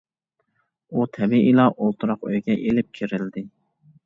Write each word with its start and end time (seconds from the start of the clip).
ئۇ 0.95 1.05
تەبىئىيلا 1.17 1.67
ئولتۇراق 1.75 2.27
ئۆيگە 2.31 2.57
ئېلىپ 2.63 2.91
كىرىلدى. 3.01 3.47